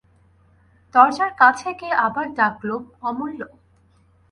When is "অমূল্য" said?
3.01-3.41